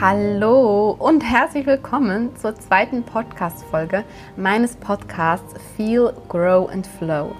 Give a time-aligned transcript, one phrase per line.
[0.00, 4.04] Hallo und herzlich willkommen zur zweiten Podcast-Folge
[4.36, 7.34] meines Podcasts Feel, Grow and Flow.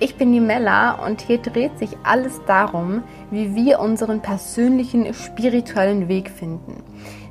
[0.00, 6.08] Ich bin die Mella und hier dreht sich alles darum, wie wir unseren persönlichen spirituellen
[6.08, 6.82] Weg finden.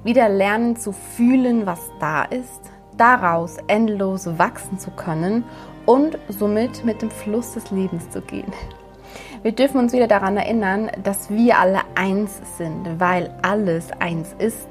[0.05, 5.43] Wieder lernen zu fühlen, was da ist, daraus endlos wachsen zu können
[5.85, 8.51] und somit mit dem Fluss des Lebens zu gehen.
[9.43, 14.67] Wir dürfen uns wieder daran erinnern, dass wir alle eins sind, weil alles eins ist.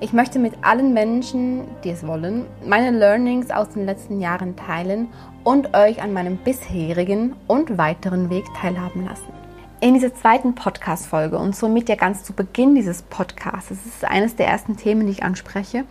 [0.00, 5.08] Ich möchte mit allen Menschen, die es wollen, meine Learnings aus den letzten Jahren teilen
[5.44, 9.32] und euch an meinem bisherigen und weiteren Weg teilhaben lassen.
[9.80, 14.36] In dieser zweiten Podcast-Folge und somit ja ganz zu Beginn dieses Podcasts, das ist eines
[14.36, 15.84] der ersten Themen, die ich anspreche,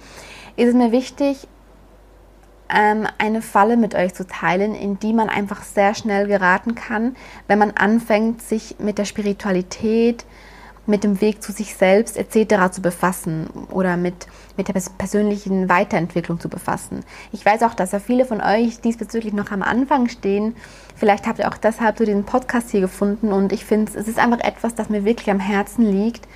[0.56, 1.48] ist es mir wichtig,
[2.73, 7.16] ähm, eine Falle mit euch zu teilen, in die man einfach sehr schnell geraten kann,
[7.48, 10.25] wenn man anfängt, sich mit der Spiritualität,
[10.86, 12.72] mit dem Weg zu sich selbst etc.
[12.72, 17.06] zu befassen oder mit, mit der persönlichen Weiterentwicklung zu befassen.
[17.31, 20.55] Ich weiß auch, dass ja viele von euch diesbezüglich noch am Anfang stehen.
[20.95, 24.20] Vielleicht habt ihr auch deshalb so den Podcast hier gefunden und ich finde, es ist
[24.20, 26.28] einfach etwas, das mir wirklich am Herzen liegt,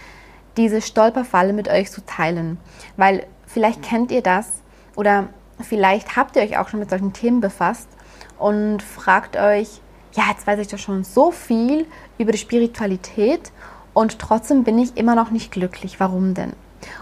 [0.56, 2.58] diese Stolperfalle mit euch zu teilen.
[2.96, 4.48] Weil vielleicht kennt ihr das
[4.96, 5.28] oder
[5.62, 7.90] Vielleicht habt ihr euch auch schon mit solchen Themen befasst
[8.38, 9.82] und fragt euch,
[10.14, 11.86] ja, jetzt weiß ich doch schon so viel
[12.18, 13.52] über die Spiritualität
[13.94, 16.00] und trotzdem bin ich immer noch nicht glücklich.
[16.00, 16.54] Warum denn?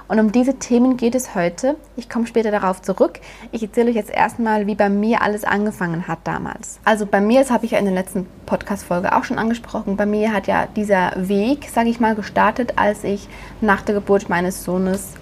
[0.07, 1.75] Und um diese Themen geht es heute.
[1.95, 3.19] Ich komme später darauf zurück.
[3.51, 6.79] Ich erzähle euch jetzt erstmal, wie bei mir alles angefangen hat damals.
[6.85, 10.05] Also bei mir, das habe ich ja in der letzten Podcast-Folge auch schon angesprochen, bei
[10.05, 13.27] mir hat ja dieser Weg, sage ich mal, gestartet, als ich
[13.61, 15.13] nach der Geburt meines Sohnes,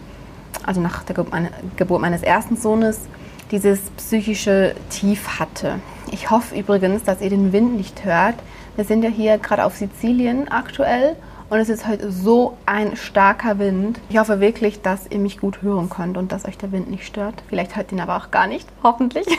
[0.66, 1.16] also nach der
[1.76, 3.02] Geburt meines ersten Sohnes,
[3.54, 5.80] dieses psychische Tief hatte.
[6.12, 8.34] Ich hoffe übrigens, dass ihr den Wind nicht hört.
[8.76, 11.16] Wir sind ja hier gerade auf Sizilien aktuell
[11.52, 14.00] und es ist heute so ein starker Wind.
[14.10, 17.06] Ich hoffe wirklich, dass ihr mich gut hören könnt und dass euch der Wind nicht
[17.06, 17.44] stört.
[17.48, 19.28] Vielleicht hört ihn aber auch gar nicht, hoffentlich.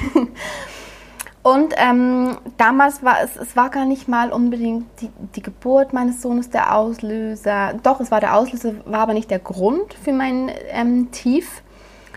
[1.42, 6.22] Und ähm, damals war es, es war gar nicht mal unbedingt die, die Geburt meines
[6.22, 7.74] Sohnes der Auslöser.
[7.82, 11.62] Doch, es war der Auslöser, war aber nicht der Grund für mein ähm, Tief,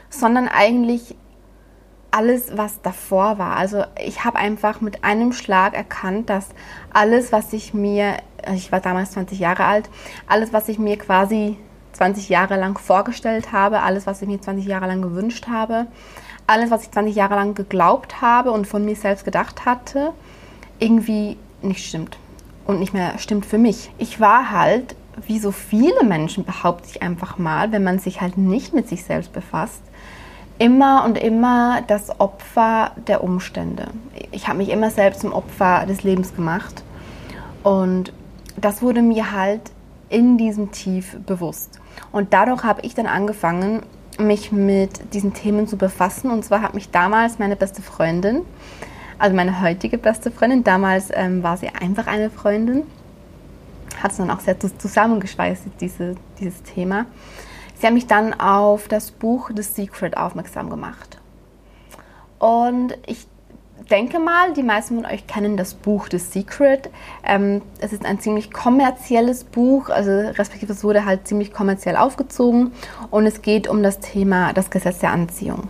[0.10, 1.18] sondern eigentlich
[2.12, 3.56] alles, was davor war.
[3.56, 6.50] Also ich habe einfach mit einem Schlag erkannt, dass
[6.94, 8.18] alles, was ich mir,
[8.54, 9.90] ich war damals 20 Jahre alt,
[10.28, 11.58] alles, was ich mir quasi
[11.94, 15.88] 20 Jahre lang vorgestellt habe, alles, was ich mir 20 Jahre lang gewünscht habe,
[16.46, 20.14] alles, was ich 20 Jahre lang geglaubt habe und von mir selbst gedacht hatte,
[20.80, 22.18] irgendwie nicht stimmt
[22.66, 23.92] und nicht mehr stimmt für mich.
[23.98, 28.38] Ich war halt, wie so viele Menschen behaupte ich einfach mal, wenn man sich halt
[28.38, 29.82] nicht mit sich selbst befasst,
[30.60, 33.88] immer und immer das Opfer der Umstände.
[34.32, 36.84] Ich habe mich immer selbst zum Opfer des Lebens gemacht.
[37.64, 38.14] Und
[38.60, 39.62] das wurde mir halt
[40.10, 41.80] in diesem Tief bewusst.
[42.12, 43.84] Und dadurch habe ich dann angefangen,
[44.20, 46.32] mich mit diesen Themen zu befassen.
[46.32, 48.42] Und zwar hat mich damals meine beste Freundin,
[49.20, 52.84] also meine heutige beste Freundin, damals ähm, war sie einfach eine Freundin,
[54.02, 57.06] hat es dann auch sehr zusammengeschweißt, diese, dieses Thema.
[57.80, 61.20] Sie haben mich dann auf das Buch The Secret aufmerksam gemacht.
[62.40, 63.28] Und ich
[63.92, 66.90] denke mal, die meisten von euch kennen das Buch The Secret.
[67.24, 72.72] Ähm, es ist ein ziemlich kommerzielles Buch, also respektive es wurde halt ziemlich kommerziell aufgezogen
[73.12, 75.70] und es geht um das Thema das Gesetz der Anziehung.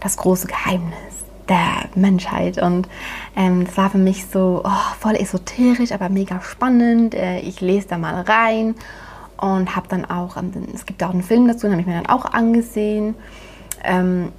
[0.00, 2.88] Das große Geheimnis der Menschheit und
[3.36, 7.14] ähm, das war für mich so oh, voll esoterisch, aber mega spannend.
[7.14, 8.74] Äh, ich lese da mal rein
[9.40, 10.36] und habe dann auch,
[10.74, 13.14] es gibt auch einen Film dazu, den habe ich mir dann auch angesehen.
[13.82, 14.32] Ähm,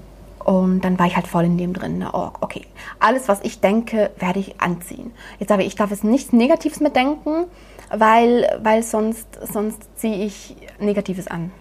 [0.45, 1.97] und dann war ich halt voll in dem drin.
[1.97, 2.09] Ne?
[2.13, 2.67] Oh, okay,
[2.99, 5.11] alles, was ich denke, werde ich anziehen.
[5.39, 7.45] Jetzt aber ich darf es nichts Negatives mehr denken,
[7.89, 11.51] weil, weil sonst, sonst ziehe ich Negatives an.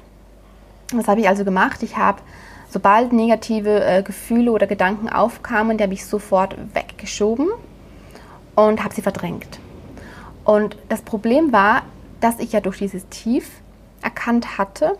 [0.92, 1.82] Was habe ich also gemacht?
[1.82, 2.20] Ich habe,
[2.68, 7.48] sobald negative äh, Gefühle oder Gedanken aufkamen, die habe ich sofort weggeschoben
[8.54, 9.60] und habe sie verdrängt.
[10.44, 11.82] Und das Problem war,
[12.24, 13.50] dass ich ja durch dieses Tief
[14.00, 14.96] erkannt hatte,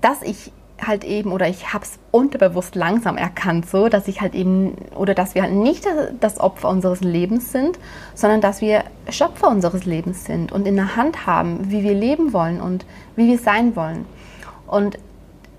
[0.00, 0.50] dass ich
[0.80, 5.12] halt eben, oder ich habe es unterbewusst langsam erkannt, so, dass ich halt eben, oder
[5.12, 5.86] dass wir halt nicht
[6.20, 7.78] das Opfer unseres Lebens sind,
[8.14, 12.32] sondern dass wir Schöpfer unseres Lebens sind und in der Hand haben, wie wir leben
[12.32, 14.06] wollen und wie wir sein wollen.
[14.66, 14.98] Und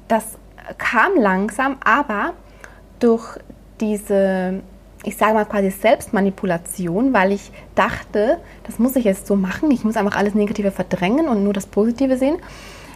[0.08, 0.40] das
[0.80, 2.34] kam langsam, aber
[3.00, 3.38] durch
[3.80, 4.62] diese
[5.04, 9.84] ich sage mal quasi Selbstmanipulation, weil ich dachte, das muss ich jetzt so machen, ich
[9.84, 12.38] muss einfach alles Negative verdrängen und nur das Positive sehen.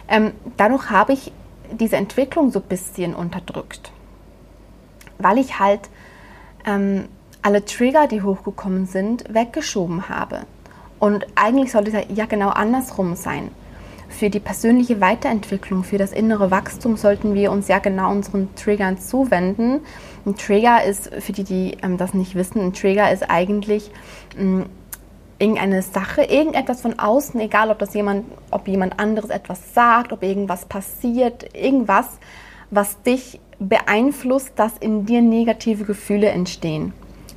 [0.08, 1.32] Ähm, dadurch habe ich
[1.72, 3.90] diese Entwicklung so ein bisschen unterdrückt.
[5.18, 5.88] weil ich halt
[6.66, 7.08] ähm,
[7.42, 10.40] alle Trigger, die hochgekommen sind, weggeschoben habe.
[10.98, 13.50] Und eigentlich sollte es ja genau andersrum sein.
[14.08, 18.98] Für die persönliche Weiterentwicklung, für das innere Wachstum sollten wir uns ja genau unseren Triggern
[18.98, 19.80] zuwenden.
[20.24, 23.90] Ein Trigger ist, für die, die ähm, das nicht wissen, ein Trigger ist eigentlich
[24.38, 24.66] ähm,
[25.38, 30.22] irgendeine Sache, irgendetwas von außen, egal ob das jemand, ob jemand anderes etwas sagt, ob
[30.22, 32.06] irgendwas passiert, irgendwas,
[32.70, 36.92] was dich beeinflusst, dass in dir negative Gefühle entstehen.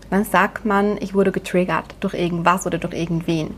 [0.10, 3.56] Dann sagt man, ich wurde getriggert durch irgendwas oder durch irgendwen.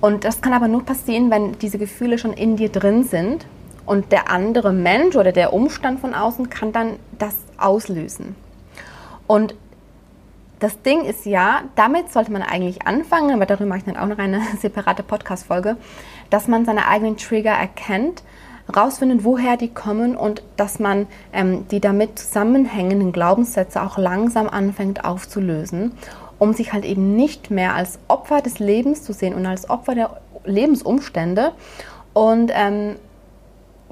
[0.00, 3.46] Und das kann aber nur passieren, wenn diese Gefühle schon in dir drin sind
[3.84, 8.34] und der andere Mensch oder der Umstand von außen kann dann das auslösen.
[9.26, 9.54] Und
[10.58, 14.06] das Ding ist ja, damit sollte man eigentlich anfangen, aber darüber mache ich dann auch
[14.06, 15.76] noch eine separate Podcast-Folge,
[16.28, 18.22] dass man seine eigenen Trigger erkennt,
[18.74, 25.04] rausfindet, woher die kommen und dass man ähm, die damit zusammenhängenden Glaubenssätze auch langsam anfängt
[25.04, 25.92] aufzulösen
[26.40, 29.94] um sich halt eben nicht mehr als Opfer des Lebens zu sehen und als Opfer
[29.94, 31.52] der Lebensumstände
[32.14, 32.96] und ähm,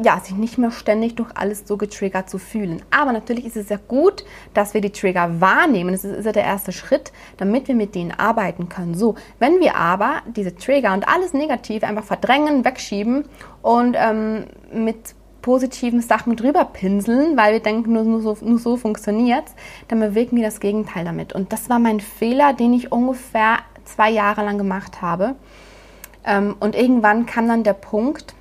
[0.01, 2.83] ja, sich nicht mehr ständig durch alles so getriggert zu fühlen.
[2.91, 4.25] Aber natürlich ist es ja gut,
[4.55, 5.91] dass wir die Trigger wahrnehmen.
[5.93, 8.95] Das ist ja der erste Schritt, damit wir mit denen arbeiten können.
[8.95, 13.25] So, wenn wir aber diese Trigger und alles Negative einfach verdrängen, wegschieben
[13.61, 15.15] und ähm, mit
[15.49, 19.45] positiven Sachen drüber pinseln, weil wir denken, nur, nur so, nur so funktioniert
[19.89, 21.33] dann bewegen wir das Gegenteil damit.
[21.33, 25.37] Und das war mein Fehler, den ich ungefähr zwei Jahre lang gemacht habe.
[26.23, 28.35] Ähm, und irgendwann kam dann der Punkt,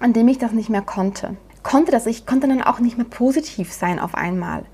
[0.00, 1.36] an dem ich das nicht mehr konnte.
[1.66, 4.64] Konnte das, ich konnte dann auch nicht mehr positiv sein auf einmal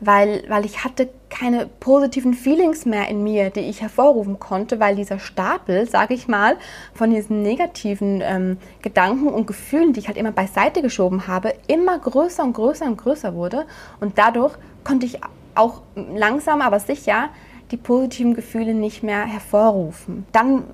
[0.00, 4.96] weil, weil ich hatte keine positiven Feelings mehr in mir, die ich hervorrufen konnte, weil
[4.96, 6.56] dieser Stapel, sage ich mal,
[6.94, 11.98] von diesen negativen ähm, Gedanken und Gefühlen, die ich halt immer beiseite geschoben habe, immer
[11.98, 13.66] größer und größer und größer wurde.
[14.00, 14.54] Und dadurch
[14.84, 15.20] konnte ich
[15.54, 17.28] auch langsam, aber sicher
[17.70, 20.26] die positiven Gefühle nicht mehr hervorrufen.
[20.32, 20.64] Dann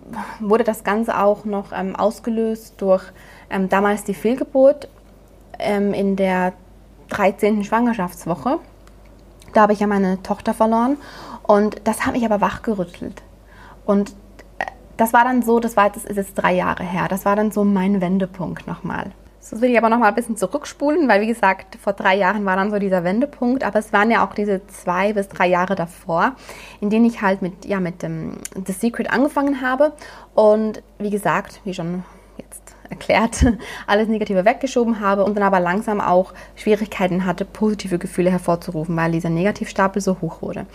[0.40, 3.02] wurde das Ganze auch noch ähm, ausgelöst durch
[3.50, 4.88] ähm, damals die Fehlgeburt
[5.58, 6.52] ähm, in der
[7.10, 7.64] 13.
[7.64, 8.58] Schwangerschaftswoche.
[9.52, 10.98] Da habe ich ja meine Tochter verloren
[11.42, 13.22] und das hat mich aber wachgerüttelt.
[13.84, 14.10] Und
[14.58, 14.66] äh,
[14.96, 17.50] das war dann so, das war das ist jetzt drei Jahre her, das war dann
[17.50, 19.12] so mein Wendepunkt nochmal.
[19.48, 22.56] So will ich aber nochmal ein bisschen zurückspulen, weil wie gesagt, vor drei Jahren war
[22.56, 26.34] dann so dieser Wendepunkt, aber es waren ja auch diese zwei bis drei Jahre davor,
[26.80, 29.92] in denen ich halt mit, ja, mit dem The Secret angefangen habe.
[30.34, 32.02] Und wie gesagt, wie schon
[32.88, 33.44] erklärt,
[33.86, 39.12] alles Negative weggeschoben habe und dann aber langsam auch Schwierigkeiten hatte, positive Gefühle hervorzurufen, weil
[39.12, 40.66] dieser Negativstapel so hoch wurde.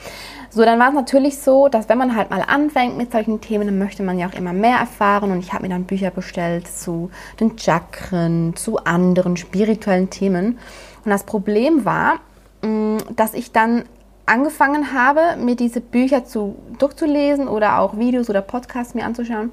[0.50, 3.68] So, dann war es natürlich so, dass wenn man halt mal anfängt mit solchen Themen,
[3.68, 6.68] dann möchte man ja auch immer mehr erfahren und ich habe mir dann Bücher bestellt
[6.68, 7.10] zu
[7.40, 10.60] den Chakren, zu anderen spirituellen Themen.
[11.06, 12.16] Und das Problem war,
[12.62, 13.84] mm, dass ich dann
[14.26, 19.52] angefangen habe, mir diese Bücher zu, durchzulesen oder auch Videos oder Podcasts mir anzuschauen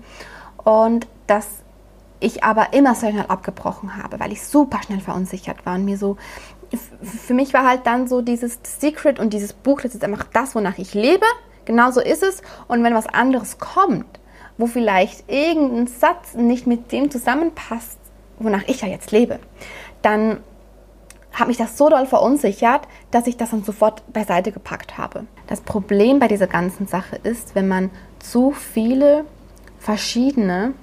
[0.64, 1.46] und das
[2.20, 5.98] ich aber immer sehr schnell abgebrochen habe, weil ich super schnell verunsichert war und mir
[5.98, 6.16] so,
[7.02, 10.54] für mich war halt dann so dieses Secret und dieses Buch, das ist einfach das,
[10.54, 11.26] wonach ich lebe,
[11.64, 14.06] genauso ist es und wenn was anderes kommt,
[14.56, 17.98] wo vielleicht irgendein Satz nicht mit dem zusammenpasst,
[18.38, 19.38] wonach ich ja jetzt lebe,
[20.02, 20.38] dann
[21.32, 25.24] hat mich das so doll verunsichert, dass ich das dann sofort beiseite gepackt habe.
[25.46, 29.25] Das Problem bei dieser ganzen Sache ist, wenn man zu viele
[29.78, 30.75] verschiedene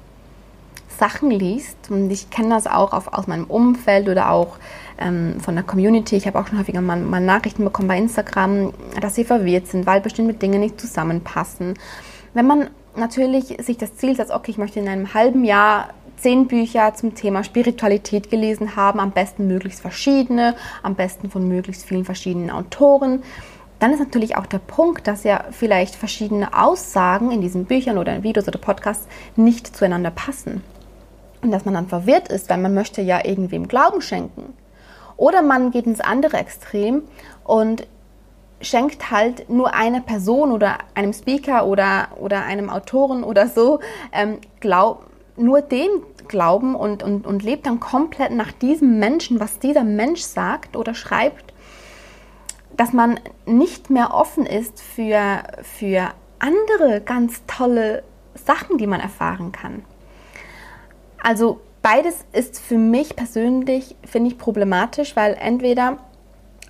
[0.97, 4.57] Sachen liest, und ich kenne das auch auf, aus meinem Umfeld oder auch
[4.97, 8.73] ähm, von der Community, ich habe auch schon häufiger mal, mal, Nachrichten bekommen bei Instagram,
[9.01, 11.75] dass sie verwirrt sind, weil bestimmte Dinge nicht zusammenpassen.
[12.33, 16.47] Wenn man natürlich sich das Ziel setzt, okay, ich möchte in einem halben Jahr zehn
[16.47, 22.05] Bücher zum Thema Spiritualität gelesen haben, am besten möglichst verschiedene, am besten von möglichst vielen
[22.05, 23.23] verschiedenen Autoren,
[23.79, 28.15] dann ist natürlich auch der Punkt, dass ja vielleicht verschiedene Aussagen in diesen Büchern oder
[28.15, 30.63] in Videos oder Podcasts nicht zueinander passen.
[31.45, 34.53] Und dass man dann verwirrt ist, weil man möchte ja irgendwem Glauben schenken.
[35.15, 37.03] Oder man geht ins andere Extrem
[37.43, 37.85] und
[38.61, 43.79] schenkt halt nur einer Person oder einem Speaker oder, oder einem Autoren oder so
[44.11, 45.05] ähm, glaub,
[45.37, 45.89] nur dem
[46.27, 50.95] Glauben und, und, und lebt dann komplett nach diesem Menschen, was dieser Mensch sagt oder
[50.95, 51.53] schreibt,
[52.75, 56.09] dass man nicht mehr offen ist für, für
[56.39, 59.83] andere ganz tolle Sachen, die man erfahren kann.
[61.25, 65.97] Also beides ist für mich persönlich, finde ich, problematisch, weil entweder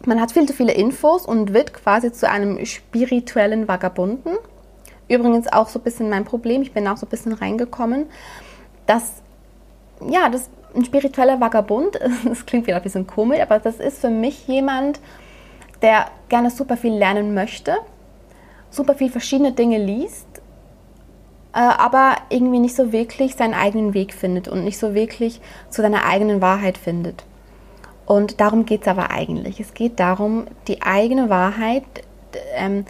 [0.05, 4.38] man hat viel zu viele Infos und wird quasi zu einem spirituellen Vagabunden.
[5.09, 8.05] Übrigens auch so ein bisschen mein Problem, ich bin auch so ein bisschen reingekommen,
[8.85, 9.15] dass,
[10.09, 14.09] ja, das ein spiritueller Vagabund, das klingt wieder ein bisschen komisch, aber das ist für
[14.09, 15.01] mich jemand,
[15.81, 17.75] der gerne super viel lernen möchte,
[18.69, 20.27] super viel verschiedene Dinge liest,
[21.59, 26.05] aber irgendwie nicht so wirklich seinen eigenen Weg findet und nicht so wirklich zu seiner
[26.05, 27.24] eigenen Wahrheit findet.
[28.05, 29.59] Und darum geht es aber eigentlich.
[29.59, 31.83] Es geht darum, die eigene Wahrheit,
[32.55, 32.85] ähm,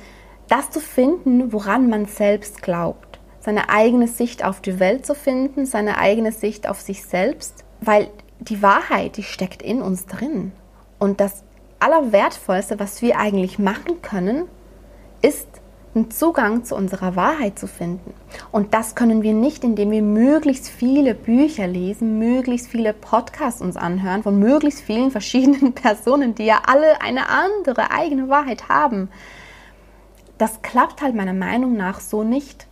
[0.49, 3.19] das zu finden, woran man selbst glaubt.
[3.39, 7.63] Seine eigene Sicht auf die Welt zu finden, seine eigene Sicht auf sich selbst.
[7.81, 10.51] Weil die Wahrheit, die steckt in uns drin.
[10.99, 11.43] Und das
[11.79, 14.45] Allerwertvollste, was wir eigentlich machen können,
[15.21, 15.47] ist
[15.95, 18.13] einen Zugang zu unserer Wahrheit zu finden.
[18.51, 23.77] Und das können wir nicht, indem wir möglichst viele Bücher lesen, möglichst viele Podcasts uns
[23.77, 29.09] anhören von möglichst vielen verschiedenen Personen, die ja alle eine andere eigene Wahrheit haben.
[30.37, 32.67] Das klappt halt meiner Meinung nach so nicht.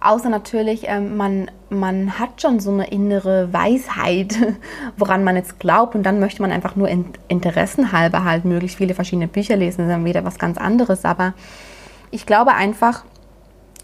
[0.00, 4.36] Außer natürlich, ähm, man, man hat schon so eine innere Weisheit,
[4.96, 8.94] woran man jetzt glaubt und dann möchte man einfach nur in, interessenhalber halt möglichst viele
[8.94, 11.04] verschiedene Bücher lesen, das ist dann wieder was ganz anderes.
[11.04, 11.34] Aber
[12.10, 13.04] ich glaube einfach,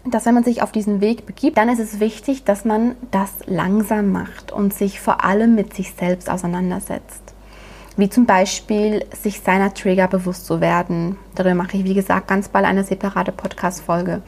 [0.05, 3.31] dass wenn man sich auf diesen Weg begibt, dann ist es wichtig, dass man das
[3.47, 7.33] langsam macht und sich vor allem mit sich selbst auseinandersetzt.
[7.97, 11.17] Wie zum Beispiel sich seiner Trigger bewusst zu werden.
[11.33, 14.21] Darüber mache ich, wie gesagt, ganz bald eine separate Podcast-Folge.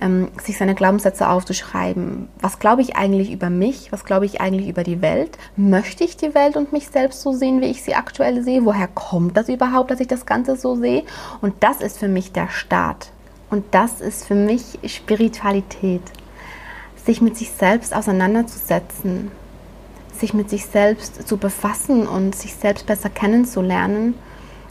[0.00, 2.28] Ähm, sich seine Glaubenssätze aufzuschreiben.
[2.40, 3.92] Was glaube ich eigentlich über mich?
[3.92, 5.36] Was glaube ich eigentlich über die Welt?
[5.56, 8.64] Möchte ich die Welt und mich selbst so sehen, wie ich sie aktuell sehe?
[8.64, 11.02] Woher kommt das überhaupt, dass ich das Ganze so sehe?
[11.42, 13.10] Und das ist für mich der Start
[13.50, 16.02] und das ist für mich Spiritualität.
[17.04, 19.30] Sich mit sich selbst auseinanderzusetzen,
[20.16, 24.14] sich mit sich selbst zu befassen und sich selbst besser kennenzulernen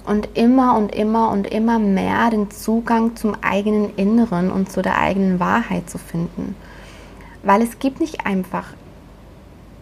[0.06, 4.98] und immer und immer und immer mehr den Zugang zum eigenen Inneren und zu der
[5.00, 6.56] eigenen Wahrheit zu finden.
[7.44, 8.66] Weil es gibt nicht einfach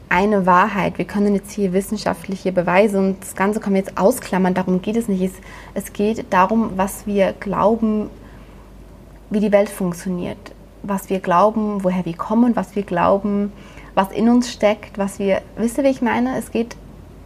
[0.10, 0.98] eine Wahrheit.
[0.98, 4.96] Wir können jetzt hier wissenschaftliche Beweise und das Ganze können wir jetzt ausklammern, darum geht
[4.96, 5.22] es nicht.
[5.22, 5.34] Es,
[5.74, 8.10] es geht darum, was wir glauben,
[9.30, 10.38] wie die Welt funktioniert,
[10.84, 13.52] was wir glauben, woher wir kommen, was wir glauben,
[13.96, 16.38] was in uns steckt, was wir, wisst ihr, wie ich meine?
[16.38, 16.76] Es geht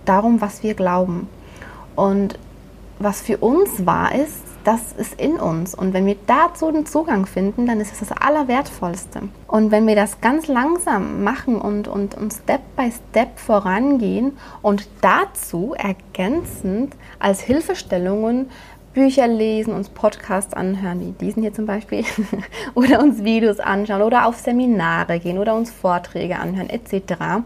[0.06, 1.28] darum, was wir glauben.
[1.96, 2.40] Und
[3.00, 5.74] was für uns wahr ist, das ist in uns.
[5.74, 9.24] Und wenn wir dazu den Zugang finden, dann ist es das Allerwertvollste.
[9.48, 14.88] Und wenn wir das ganz langsam machen und, und, und Step by Step vorangehen und
[15.02, 18.50] dazu ergänzend als Hilfestellungen
[18.94, 22.04] Bücher lesen, uns Podcasts anhören, wie diesen hier zum Beispiel,
[22.76, 27.44] oder uns Videos anschauen oder auf Seminare gehen oder uns Vorträge anhören etc.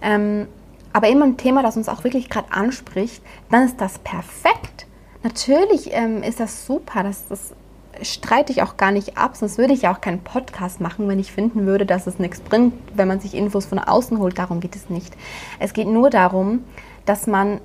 [0.00, 0.48] Ähm,
[0.92, 4.86] aber immer ein Thema, das uns auch wirklich gerade anspricht, dann ist das perfekt.
[5.22, 7.54] Natürlich ähm, ist das super, das, das
[8.02, 11.18] streite ich auch gar nicht ab, sonst würde ich ja auch keinen Podcast machen, wenn
[11.18, 14.38] ich finden würde, dass es nichts bringt, wenn man sich Infos von außen holt.
[14.38, 15.14] Darum geht es nicht.
[15.58, 16.64] Es geht nur darum,
[17.04, 17.60] dass man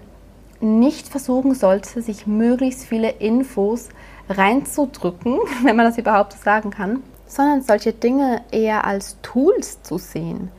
[0.59, 3.89] nicht versuchen sollte, sich möglichst viele Infos
[4.29, 10.49] reinzudrücken, wenn man das überhaupt sagen kann, sondern solche Dinge eher als Tools zu sehen,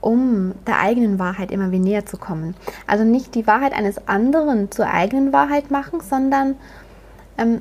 [0.00, 2.54] um der eigenen Wahrheit immer wieder näher zu kommen.
[2.86, 6.56] Also nicht die Wahrheit eines anderen zur eigenen Wahrheit machen, sondern
[7.38, 7.60] ähm,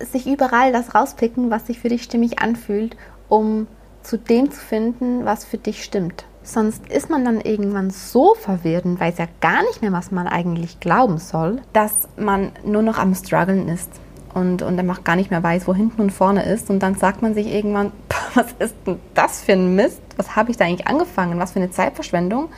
[0.00, 2.96] sich überall das rauspicken, was sich für dich stimmig anfühlt,
[3.28, 3.66] um
[4.02, 6.26] zu dem zu finden, was für dich stimmt.
[6.46, 10.28] Sonst ist man dann irgendwann so verwirrt und weiß ja gar nicht mehr, was man
[10.28, 13.90] eigentlich glauben soll, dass man nur noch am Struggeln ist
[14.32, 16.70] und, und einfach gar nicht mehr weiß, wo hinten und vorne ist.
[16.70, 17.90] Und dann sagt man sich irgendwann,
[18.34, 20.00] was ist denn das für ein Mist?
[20.18, 21.40] Was habe ich da eigentlich angefangen?
[21.40, 22.48] Was für eine Zeitverschwendung?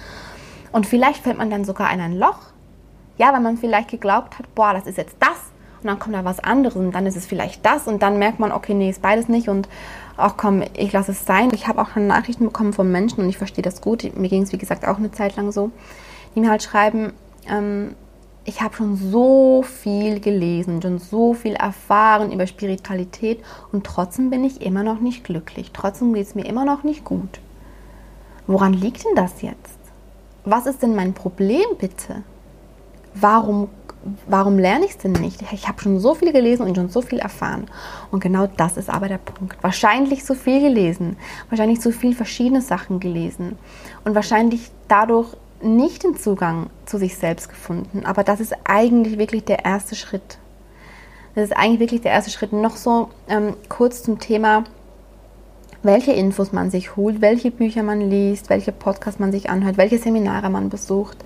[0.70, 2.40] Und vielleicht fällt man dann sogar in ein Loch.
[3.16, 5.48] Ja, weil man vielleicht geglaubt hat, boah, das ist jetzt das
[5.82, 8.38] und dann kommt da was anderes und dann ist es vielleicht das und dann merkt
[8.38, 9.66] man, okay, nee, ist beides nicht und
[10.18, 11.50] ach komm, ich lasse es sein.
[11.54, 14.04] Ich habe auch schon Nachrichten bekommen von Menschen und ich verstehe das gut.
[14.16, 15.70] Mir ging es, wie gesagt, auch eine Zeit lang so,
[16.34, 17.12] die mir halt schreiben,
[17.48, 17.94] ähm,
[18.44, 24.42] ich habe schon so viel gelesen, schon so viel erfahren über Spiritualität und trotzdem bin
[24.42, 25.70] ich immer noch nicht glücklich.
[25.72, 27.40] Trotzdem geht es mir immer noch nicht gut.
[28.46, 29.78] Woran liegt denn das jetzt?
[30.46, 32.22] Was ist denn mein Problem bitte?
[33.12, 33.68] Warum
[34.26, 35.42] warum lerne ich es denn nicht?
[35.52, 37.66] Ich habe schon so viel gelesen und schon so viel erfahren.
[38.10, 39.56] Und genau das ist aber der Punkt.
[39.62, 41.16] Wahrscheinlich so viel gelesen,
[41.48, 43.58] wahrscheinlich so viel verschiedene Sachen gelesen
[44.04, 48.04] und wahrscheinlich dadurch nicht den Zugang zu sich selbst gefunden.
[48.04, 50.38] Aber das ist eigentlich wirklich der erste Schritt.
[51.34, 52.52] Das ist eigentlich wirklich der erste Schritt.
[52.52, 54.64] Noch so ähm, kurz zum Thema,
[55.82, 59.98] welche Infos man sich holt, welche Bücher man liest, welche Podcasts man sich anhört, welche
[59.98, 61.18] Seminare man besucht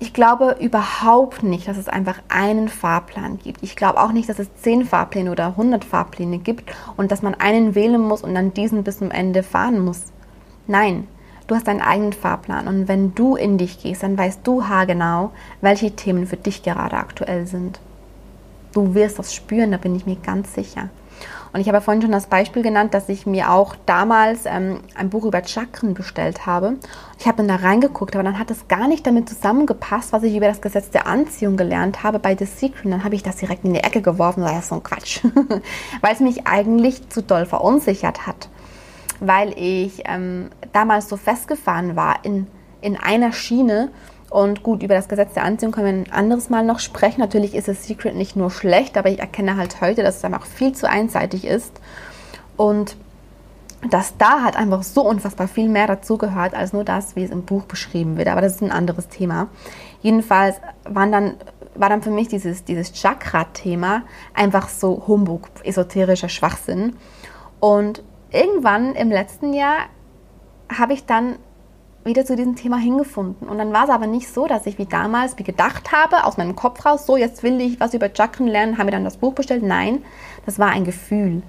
[0.00, 3.62] ich glaube überhaupt nicht, dass es einfach einen Fahrplan gibt.
[3.62, 7.34] Ich glaube auch nicht, dass es zehn Fahrpläne oder 100 Fahrpläne gibt und dass man
[7.34, 10.04] einen wählen muss und dann diesen bis zum Ende fahren muss.
[10.66, 11.06] Nein,
[11.46, 15.32] du hast deinen eigenen Fahrplan und wenn du in dich gehst, dann weißt du haargenau,
[15.60, 17.78] welche Themen für dich gerade aktuell sind.
[18.72, 20.88] du wirst das spüren, da bin ich mir ganz sicher.
[21.52, 24.80] Und ich habe ja vorhin schon das Beispiel genannt, dass ich mir auch damals ähm,
[24.94, 26.76] ein Buch über Chakren bestellt habe.
[27.18, 30.36] Ich habe dann da reingeguckt, aber dann hat es gar nicht damit zusammengepasst, was ich
[30.36, 32.84] über das Gesetz der Anziehung gelernt habe bei The Secret.
[32.84, 34.42] Und dann habe ich das direkt in die Ecke geworfen.
[34.42, 35.24] Das ist so ein Quatsch.
[36.00, 38.48] Weil es mich eigentlich zu doll verunsichert hat.
[39.18, 42.46] Weil ich ähm, damals so festgefahren war in,
[42.80, 43.90] in einer Schiene
[44.30, 47.20] und gut, über das Gesetz der Anziehung können wir ein anderes Mal noch sprechen.
[47.20, 50.46] Natürlich ist das Secret nicht nur schlecht, aber ich erkenne halt heute, dass es einfach
[50.46, 51.80] viel zu einseitig ist.
[52.56, 52.96] Und
[53.88, 57.44] dass da halt einfach so unfassbar viel mehr dazugehört, als nur das, wie es im
[57.44, 58.28] Buch beschrieben wird.
[58.28, 59.48] Aber das ist ein anderes Thema.
[60.00, 61.34] Jedenfalls waren dann,
[61.74, 66.96] war dann für mich dieses, dieses Chakra-Thema einfach so Humbug, esoterischer Schwachsinn.
[67.58, 69.86] Und irgendwann im letzten Jahr
[70.68, 71.36] habe ich dann
[72.04, 73.48] wieder zu diesem Thema hingefunden.
[73.48, 76.36] Und dann war es aber nicht so, dass ich wie damals wie gedacht habe, aus
[76.36, 79.18] meinem Kopf raus, so jetzt will ich was über Chakren lernen, habe mir dann das
[79.18, 79.62] Buch bestellt.
[79.62, 80.02] Nein,
[80.46, 81.42] das war ein Gefühl.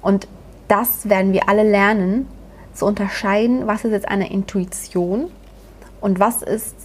[0.00, 0.28] Und
[0.68, 2.28] das werden wir alle lernen,
[2.74, 5.30] zu unterscheiden, was ist jetzt eine Intuition
[6.00, 6.76] und was ist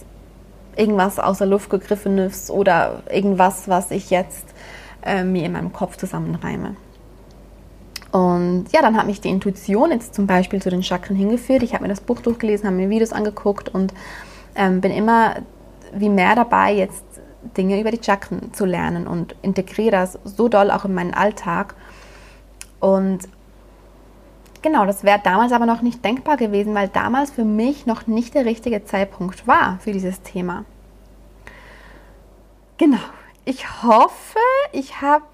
[0.76, 4.44] irgendwas aus der Luft gegriffenes oder irgendwas, was ich jetzt
[5.04, 6.74] äh, mir in meinem Kopf zusammenreime.
[8.14, 11.64] Und ja, dann hat mich die Intuition jetzt zum Beispiel zu den Chakren hingeführt.
[11.64, 13.92] Ich habe mir das Buch durchgelesen, habe mir Videos angeguckt und
[14.54, 15.34] ähm, bin immer
[15.92, 17.02] wie mehr dabei, jetzt
[17.56, 21.74] Dinge über die Chakren zu lernen und integriere das so doll auch in meinen Alltag.
[22.78, 23.28] Und
[24.62, 28.34] genau, das wäre damals aber noch nicht denkbar gewesen, weil damals für mich noch nicht
[28.34, 30.64] der richtige Zeitpunkt war für dieses Thema.
[32.76, 32.98] Genau.
[33.44, 34.38] Ich hoffe,
[34.70, 35.24] ich habe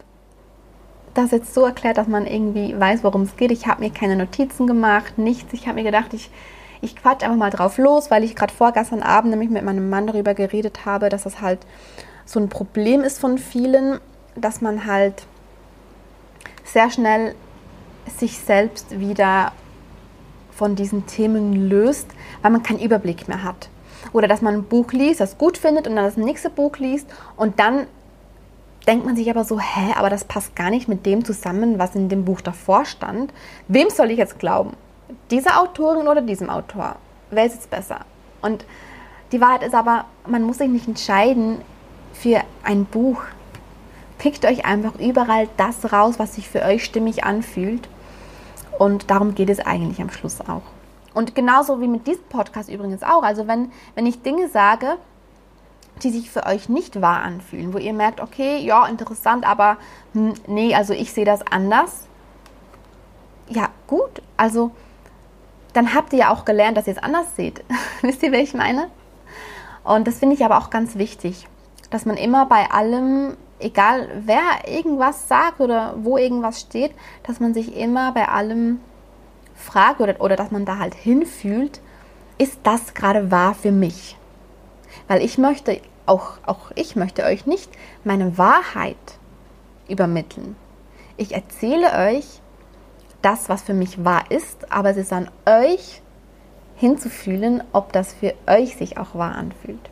[1.14, 3.50] das jetzt so erklärt, dass man irgendwie weiß, worum es geht.
[3.50, 5.52] Ich habe mir keine Notizen gemacht, nichts.
[5.52, 6.30] Ich habe mir gedacht, ich,
[6.80, 10.06] ich quatsch einfach mal drauf los, weil ich gerade vorgestern Abend nämlich mit meinem Mann
[10.06, 11.60] darüber geredet habe, dass das halt
[12.24, 13.98] so ein Problem ist von vielen,
[14.36, 15.26] dass man halt
[16.64, 17.34] sehr schnell
[18.18, 19.52] sich selbst wieder
[20.52, 22.06] von diesen Themen löst,
[22.42, 23.68] weil man keinen Überblick mehr hat.
[24.12, 27.06] Oder dass man ein Buch liest, das gut findet und dann das nächste Buch liest
[27.36, 27.86] und dann
[28.86, 31.94] denkt man sich aber so, hä, aber das passt gar nicht mit dem zusammen, was
[31.94, 33.32] in dem Buch davor stand.
[33.68, 34.72] Wem soll ich jetzt glauben?
[35.30, 36.96] Dieser Autorin oder diesem Autor?
[37.30, 38.00] Wer ist jetzt besser?
[38.42, 38.64] Und
[39.32, 41.60] die Wahrheit ist aber, man muss sich nicht entscheiden
[42.12, 43.22] für ein Buch.
[44.18, 47.88] Pickt euch einfach überall das raus, was sich für euch stimmig anfühlt.
[48.78, 50.62] Und darum geht es eigentlich am Schluss auch.
[51.14, 53.22] Und genauso wie mit diesem Podcast übrigens auch.
[53.22, 54.96] Also wenn, wenn ich Dinge sage,
[56.04, 59.76] die sich für euch nicht wahr anfühlen, wo ihr merkt, okay, ja, interessant, aber
[60.12, 62.04] hm, nee, also ich sehe das anders.
[63.48, 64.70] Ja, gut, also
[65.72, 67.64] dann habt ihr ja auch gelernt, dass ihr es anders seht.
[68.02, 68.88] Wisst ihr, wer ich meine?
[69.84, 71.46] Und das finde ich aber auch ganz wichtig,
[71.90, 77.54] dass man immer bei allem, egal wer irgendwas sagt oder wo irgendwas steht, dass man
[77.54, 78.80] sich immer bei allem
[79.54, 81.80] fragt oder, oder dass man da halt hinfühlt,
[82.38, 84.16] ist das gerade wahr für mich?
[85.08, 85.80] Weil ich möchte
[86.10, 87.70] auch, auch ich möchte euch nicht
[88.04, 88.96] meine Wahrheit
[89.88, 90.56] übermitteln.
[91.16, 92.26] Ich erzähle euch
[93.22, 96.02] das, was für mich wahr ist, aber es ist an euch
[96.76, 99.90] hinzufühlen, ob das für euch sich auch wahr anfühlt.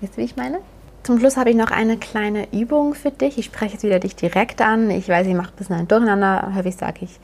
[0.00, 0.60] Wisst ihr, wie ich meine?
[1.02, 3.38] Zum Schluss habe ich noch eine kleine Übung für dich.
[3.38, 4.90] Ich spreche jetzt wieder dich direkt an.
[4.90, 6.52] Ich weiß, ich mache ein bisschen ein Durcheinander.
[6.54, 7.20] Häufig sage ich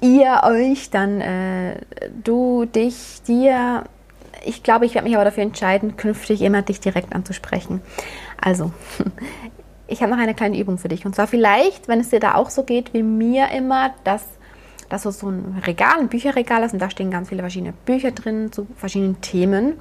[0.00, 1.76] ihr, euch, dann äh,
[2.22, 3.84] du, dich, dir
[4.44, 7.80] ich glaube, ich werde mich aber dafür entscheiden, künftig immer dich direkt anzusprechen.
[8.40, 8.72] Also,
[9.86, 11.04] ich habe noch eine kleine Übung für dich.
[11.04, 14.24] Und zwar vielleicht, wenn es dir da auch so geht wie mir immer, dass,
[14.88, 18.52] dass so ein Regal, ein Bücherregal ist und da stehen ganz viele verschiedene Bücher drin
[18.52, 19.74] zu verschiedenen Themen,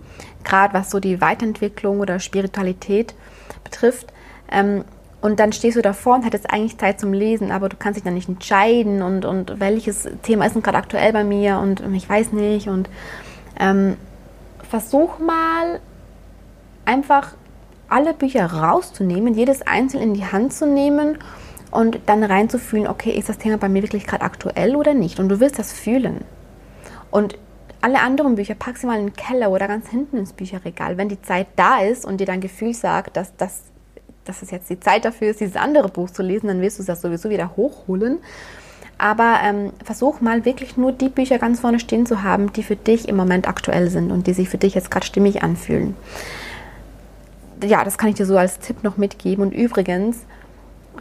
[0.43, 3.13] gerade was so die Weiterentwicklung oder Spiritualität
[3.63, 4.07] betrifft.
[4.51, 4.83] Ähm,
[5.21, 8.03] und dann stehst du davor und hattest eigentlich Zeit zum Lesen, aber du kannst dich
[8.03, 11.93] dann nicht entscheiden und, und welches Thema ist denn gerade aktuell bei mir und, und
[11.93, 12.89] ich weiß nicht und
[13.59, 13.97] ähm,
[14.71, 15.81] versuch mal
[16.85, 17.33] einfach
[17.89, 21.17] alle Bücher rauszunehmen, jedes einzeln in die Hand zu nehmen
[21.71, 25.19] und dann reinzufühlen, okay, ist das Thema bei mir wirklich gerade aktuell oder nicht?
[25.19, 26.23] Und du wirst das fühlen.
[27.11, 27.37] Und
[27.81, 30.97] alle anderen Bücher pack sie mal in den Keller oder ganz hinten ins Bücherregal.
[30.97, 33.63] Wenn die Zeit da ist und dir dein Gefühl sagt, dass, dass,
[34.23, 36.83] dass es jetzt die Zeit dafür ist, dieses andere Buch zu lesen, dann wirst du
[36.83, 38.19] das sowieso wieder hochholen.
[39.01, 42.75] Aber ähm, versuch mal wirklich nur die Bücher ganz vorne stehen zu haben, die für
[42.75, 45.95] dich im Moment aktuell sind und die sich für dich jetzt gerade stimmig anfühlen.
[47.63, 49.43] Ja, das kann ich dir so als Tipp noch mitgeben.
[49.43, 50.19] Und übrigens,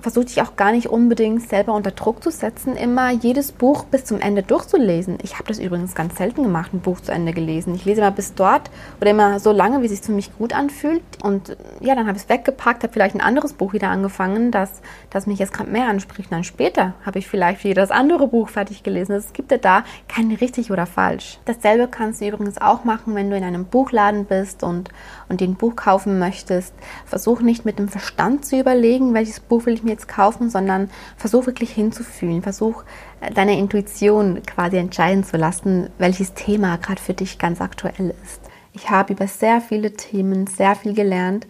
[0.00, 4.04] versuche dich auch gar nicht unbedingt selber unter Druck zu setzen, immer jedes Buch bis
[4.04, 5.18] zum Ende durchzulesen.
[5.22, 7.74] Ich habe das übrigens ganz selten gemacht, ein Buch zu Ende gelesen.
[7.74, 10.54] Ich lese immer bis dort oder immer so lange, wie es sich für mich gut
[10.54, 11.02] anfühlt.
[11.22, 14.80] Und ja, dann habe ich es weggepackt, habe vielleicht ein anderes Buch wieder angefangen, das,
[15.10, 16.30] das mich jetzt gerade mehr anspricht.
[16.30, 19.12] Und dann später habe ich vielleicht wieder das andere Buch fertig gelesen.
[19.12, 21.38] Es gibt ja da kein richtig oder falsch.
[21.44, 24.90] Dasselbe kannst du übrigens auch machen, wenn du in einem Buchladen bist und,
[25.28, 26.74] und den Buch kaufen möchtest.
[27.04, 30.90] Versuch nicht mit dem Verstand zu überlegen, welches Buch will ich mir jetzt kaufen, sondern
[31.16, 32.42] versuch wirklich hinzufühlen.
[32.42, 32.84] Versuch
[33.20, 38.40] äh, deine Intuition quasi entscheiden zu lassen, welches Thema gerade für dich ganz aktuell ist.
[38.72, 41.46] Ich habe über sehr viele Themen sehr viel gelernt.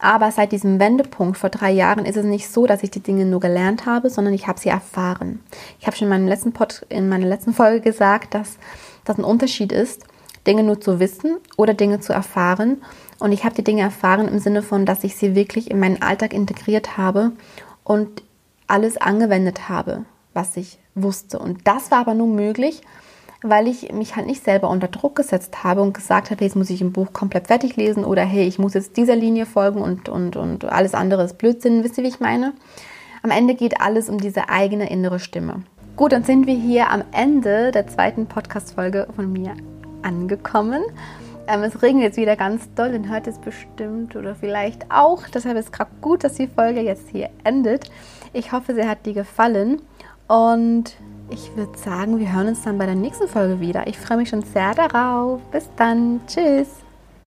[0.00, 3.24] Aber seit diesem Wendepunkt vor drei Jahren ist es nicht so, dass ich die Dinge
[3.24, 5.40] nur gelernt habe, sondern ich habe sie erfahren.
[5.80, 8.58] Ich habe schon in, meinem letzten Pod, in meiner letzten Folge gesagt, dass
[9.04, 10.04] das ein Unterschied ist,
[10.46, 12.82] Dinge nur zu wissen oder Dinge zu erfahren.
[13.18, 16.02] Und ich habe die Dinge erfahren im Sinne von, dass ich sie wirklich in meinen
[16.02, 17.32] Alltag integriert habe
[17.84, 18.22] und
[18.66, 21.38] alles angewendet habe, was ich wusste.
[21.38, 22.82] Und das war aber nur möglich,
[23.42, 26.56] weil ich mich halt nicht selber unter Druck gesetzt habe und gesagt habe, hey, jetzt
[26.56, 29.82] muss ich ein Buch komplett fertig lesen oder hey, ich muss jetzt dieser Linie folgen
[29.82, 31.84] und, und, und alles andere ist Blödsinn.
[31.84, 32.54] Wisst ihr, wie ich meine?
[33.22, 35.62] Am Ende geht alles um diese eigene innere Stimme.
[35.96, 39.54] Gut, dann sind wir hier am Ende der zweiten Podcast-Folge von mir
[40.02, 40.82] angekommen.
[41.46, 45.28] Ähm, es regnet jetzt wieder ganz doll, den hört es bestimmt oder vielleicht auch.
[45.28, 47.90] Deshalb ist es gerade gut, dass die Folge jetzt hier endet.
[48.32, 49.82] Ich hoffe, sie hat dir gefallen
[50.26, 50.96] und
[51.30, 53.86] ich würde sagen, wir hören uns dann bei der nächsten Folge wieder.
[53.86, 55.40] Ich freue mich schon sehr darauf.
[55.50, 56.20] Bis dann.
[56.26, 56.83] Tschüss.